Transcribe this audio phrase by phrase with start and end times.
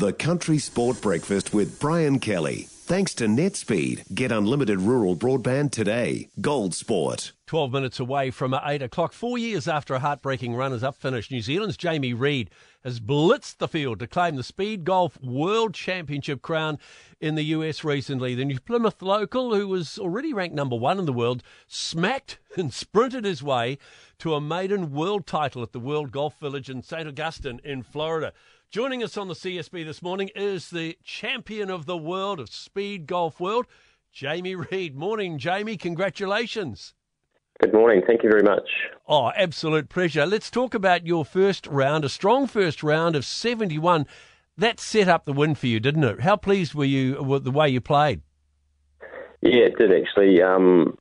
[0.00, 2.68] The Country Sport Breakfast with Brian Kelly.
[2.70, 4.14] Thanks to NetSpeed.
[4.14, 6.30] Get unlimited rural broadband today.
[6.40, 7.32] Gold Sport.
[7.46, 9.12] 12 minutes away from 8 o'clock.
[9.12, 12.48] Four years after a heartbreaking runners up finish, New Zealand's Jamie Reid
[12.82, 16.78] has blitzed the field to claim the Speed Golf World Championship crown
[17.20, 18.34] in the US recently.
[18.34, 22.72] The New Plymouth local, who was already ranked number one in the world, smacked and
[22.72, 23.76] sprinted his way
[24.20, 27.06] to a maiden world title at the World Golf Village in St.
[27.06, 28.32] Augustine in Florida.
[28.70, 33.08] Joining us on the CSB this morning is the champion of the world of speed
[33.08, 33.66] golf world,
[34.12, 34.94] Jamie Reid.
[34.94, 35.76] Morning, Jamie.
[35.76, 36.94] Congratulations.
[37.60, 38.00] Good morning.
[38.06, 38.62] Thank you very much.
[39.08, 40.24] Oh, absolute pleasure.
[40.24, 44.06] Let's talk about your first round, a strong first round of 71.
[44.56, 46.20] That set up the win for you, didn't it?
[46.20, 48.20] How pleased were you with the way you played?
[49.40, 50.40] Yeah, it did actually.
[50.42, 50.96] Um,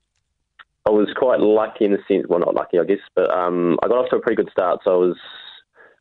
[0.88, 3.88] I was quite lucky in the sense, well, not lucky, I guess, but um, I
[3.88, 4.80] got off to a pretty good start.
[4.84, 5.18] So I was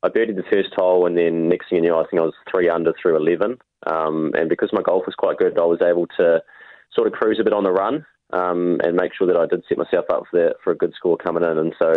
[0.02, 2.34] I birdied the first hole, and then next thing you know, I think I was
[2.50, 3.58] three under through 11.
[3.86, 6.42] Um, and because my golf was quite good, I was able to
[6.94, 9.64] sort of cruise a bit on the run um, and make sure that I did
[9.68, 11.58] set myself up for for a good score coming in.
[11.58, 11.92] And so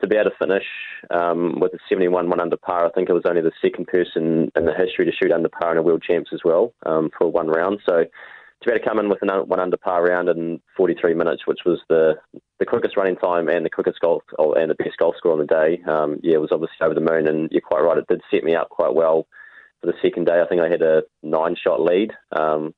[0.00, 0.64] to be able to finish
[1.10, 4.50] um, with a 71 one under par, I think I was only the second person
[4.54, 7.30] in the history to shoot under par in a World Champs as well um, for
[7.30, 7.80] one round.
[7.88, 11.14] So to be able to come in with an one under par round in 43
[11.14, 12.14] minutes, which was the
[12.58, 15.46] the quickest running time and the quickest golf and the best golf score on the
[15.46, 17.28] day, um, yeah, was obviously over the moon.
[17.28, 19.26] And you're quite right, it did set me up quite well
[19.80, 20.40] for the second day.
[20.40, 22.74] I think I had a nine shot lead um,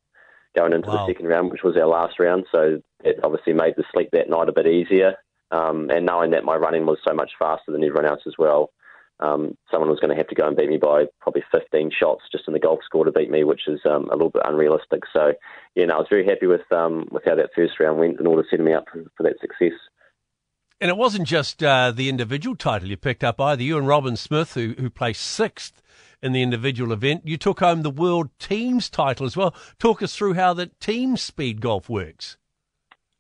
[0.57, 1.07] going into wow.
[1.07, 2.45] the second round, which was our last round.
[2.53, 5.15] So it obviously made the sleep that night a bit easier.
[5.51, 8.71] Um, and knowing that my running was so much faster than everyone else as well,
[9.21, 12.23] um, someone was going to have to go and beat me by probably 15 shots
[12.33, 15.03] just in the golf score to beat me, which is um, a little bit unrealistic.
[15.13, 15.33] So,
[15.75, 18.27] yeah, no, I was very happy with um, with how that first round went in
[18.27, 19.79] order to set me up for, for that success.
[20.81, 23.63] And it wasn't just uh, the individual title you picked up either.
[23.63, 25.83] You and Robin Smith, who, who placed sixth
[26.23, 29.55] in the individual event, you took home the world teams title as well.
[29.79, 32.39] Talk us through how the team speed golf works.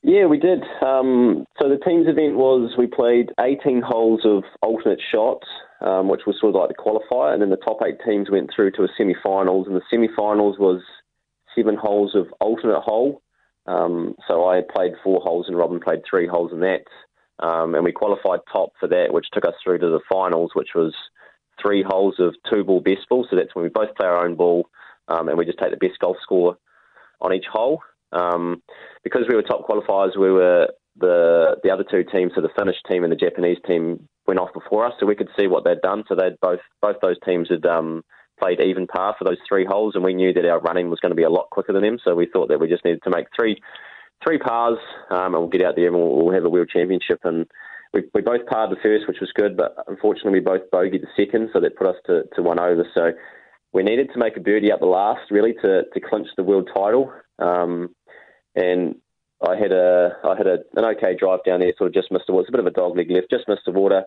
[0.02, 0.62] Yeah, we did.
[0.80, 5.46] Um, so the teams event was we played 18 holes of alternate shots,
[5.80, 8.50] um, which was sort of like the qualifier, and then the top eight teams went
[8.54, 10.82] through to a semi-finals, and the semi-finals was
[11.56, 13.22] seven holes of alternate hole.
[13.66, 16.84] Um, so I played four holes, and Robin played three holes in that,
[17.38, 20.70] um, and we qualified top for that, which took us through to the finals, which
[20.74, 20.94] was
[21.60, 23.26] three holes of two ball best ball.
[23.28, 24.66] So that's when we both play our own ball,
[25.08, 26.56] um, and we just take the best golf score
[27.20, 27.80] on each hole.
[28.12, 28.62] Um,
[29.04, 32.76] because we were top qualifiers, we were the the other two teams, so the Finnish
[32.90, 35.80] team and the Japanese team, went off before us, so we could see what they'd
[35.82, 36.04] done.
[36.08, 38.02] So they'd both both those teams had um,
[38.38, 41.10] played even par for those three holes, and we knew that our running was going
[41.10, 41.98] to be a lot quicker than them.
[42.04, 43.60] So we thought that we just needed to make three
[44.24, 44.78] three pars,
[45.10, 47.20] um, and we'll get out there and we'll, we'll have a world championship.
[47.24, 47.46] And
[47.94, 51.06] we, we both parred the first, which was good, but unfortunately we both bogeyed the
[51.16, 52.84] second, so that put us to, to one over.
[52.94, 53.12] So
[53.72, 56.68] we needed to make a birdie up the last, really, to, to clinch the world
[56.74, 57.12] title.
[57.38, 57.94] Um,
[58.54, 58.96] and
[59.46, 62.26] I had a I had a, an okay drive down there, sort of just missed
[62.26, 62.42] the water.
[62.42, 64.04] It's a bit of a dog leg left, just missed the water.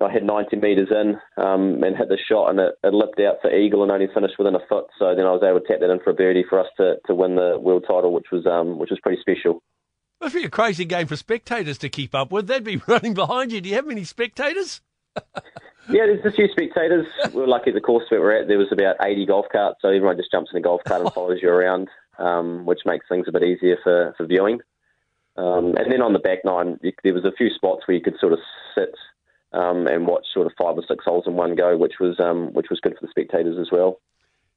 [0.00, 3.36] I had 90 metres in um, and hit the shot, and it, it lipped out
[3.40, 4.86] for eagle and only finished within a foot.
[4.98, 6.96] So then I was able to tap that in for a birdie for us to,
[7.06, 9.62] to win the world title, which was um, which was pretty special.
[10.20, 12.46] Must be a crazy game for spectators to keep up with.
[12.46, 13.60] They'd be running behind you.
[13.60, 14.80] Do you have many spectators?
[15.90, 17.06] yeah, there's a few spectators.
[17.34, 18.48] We were lucky at the course that we're at.
[18.48, 21.12] There was about 80 golf carts, so everyone just jumps in a golf cart and
[21.14, 21.88] follows you around
[22.22, 24.60] um, which makes things a bit easier for, for viewing.
[25.36, 28.02] Um, and then on the back nine, you, there was a few spots where you
[28.02, 28.38] could sort of
[28.74, 28.94] sit
[29.52, 32.52] um, and watch sort of five or six holes in one go, which was um,
[32.52, 34.00] which was good for the spectators as well.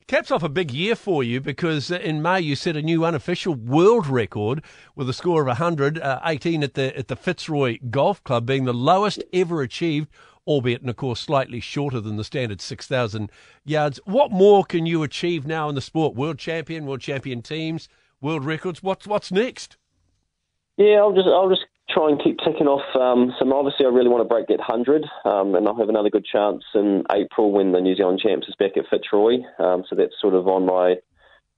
[0.07, 3.55] Caps off a big year for you because in May you set a new unofficial
[3.55, 4.63] world record
[4.95, 8.65] with a score of 100, uh, 18 at the at the Fitzroy Golf Club, being
[8.65, 10.09] the lowest ever achieved
[10.47, 13.31] albeit, and of course, slightly shorter than the standard 6,000
[13.63, 14.00] yards.
[14.06, 16.16] What more can you achieve now in the sport?
[16.16, 17.88] World champion, world champion teams,
[18.22, 18.81] world records.
[18.83, 19.78] What's what's next?
[20.78, 23.53] Yeah, I'll just I'll just try and keep ticking off um, some.
[23.53, 26.63] Obviously, I really want to break that hundred, um, and I'll have another good chance
[26.73, 29.38] in April when the New Zealand champs is back at Fitzroy.
[29.59, 30.95] Um, so that's sort of on my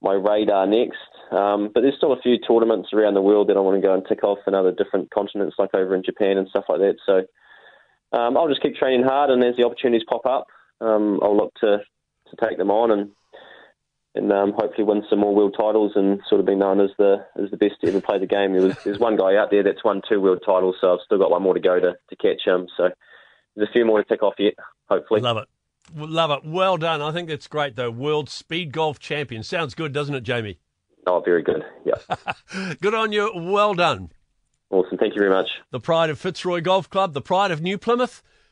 [0.00, 0.98] my radar next.
[1.32, 3.94] Um, but there's still a few tournaments around the world that I want to go
[3.94, 6.96] and tick off in other different continents, like over in Japan and stuff like that.
[7.04, 7.22] So
[8.12, 10.46] um, I'll just keep training hard, and as the opportunities pop up,
[10.80, 13.10] um, I'll look to, to take them on and
[14.14, 17.24] and um, hopefully win some more world titles and sort of be known as the
[17.42, 18.52] as the best to ever play the game.
[18.52, 21.18] There was, there's one guy out there that's won two world titles, so I've still
[21.18, 22.66] got one more to go to, to catch him.
[22.76, 22.90] So
[23.54, 24.54] there's a few more to tick off yet,
[24.88, 25.20] hopefully.
[25.20, 25.48] Love it.
[25.94, 26.40] Love it.
[26.44, 27.00] Well done.
[27.00, 27.90] I think that's great, though.
[27.90, 29.42] World Speed Golf Champion.
[29.42, 30.58] Sounds good, doesn't it, Jamie?
[31.06, 31.64] Oh, very good.
[31.84, 32.74] Yeah.
[32.80, 33.32] good on you.
[33.34, 34.10] Well done.
[34.70, 34.98] Awesome.
[34.98, 35.48] Thank you very much.
[35.70, 38.22] The pride of Fitzroy Golf Club, the pride of New Plymouth.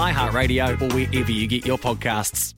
[0.00, 2.54] iHeartRadio or wherever you get your podcasts.